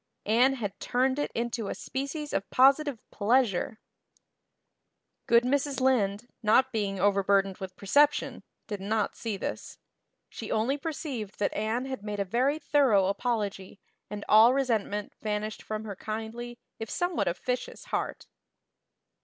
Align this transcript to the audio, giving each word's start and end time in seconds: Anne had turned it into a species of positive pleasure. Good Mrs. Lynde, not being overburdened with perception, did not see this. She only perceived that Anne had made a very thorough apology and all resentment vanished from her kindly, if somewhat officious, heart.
Anne 0.25 0.53
had 0.55 0.79
turned 0.79 1.19
it 1.19 1.29
into 1.35 1.67
a 1.67 1.75
species 1.75 2.33
of 2.33 2.49
positive 2.49 2.97
pleasure. 3.11 3.77
Good 5.27 5.43
Mrs. 5.43 5.79
Lynde, 5.79 6.27
not 6.41 6.71
being 6.71 6.99
overburdened 6.99 7.57
with 7.59 7.75
perception, 7.75 8.41
did 8.65 8.81
not 8.81 9.15
see 9.15 9.37
this. 9.37 9.77
She 10.27 10.51
only 10.51 10.75
perceived 10.79 11.37
that 11.37 11.53
Anne 11.53 11.85
had 11.85 12.01
made 12.03 12.19
a 12.19 12.25
very 12.25 12.57
thorough 12.57 13.05
apology 13.09 13.79
and 14.09 14.25
all 14.27 14.55
resentment 14.55 15.13
vanished 15.21 15.61
from 15.61 15.83
her 15.83 15.95
kindly, 15.95 16.57
if 16.79 16.89
somewhat 16.89 17.27
officious, 17.27 17.83
heart. 17.85 18.25